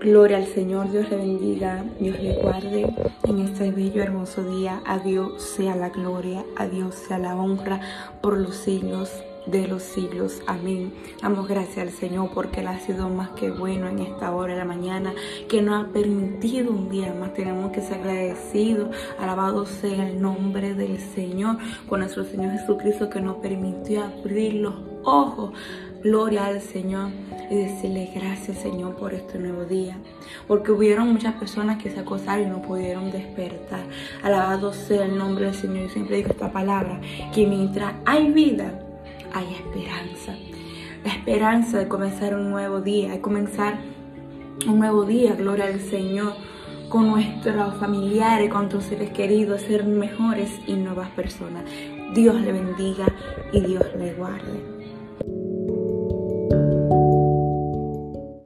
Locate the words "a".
4.86-5.00, 6.56-6.68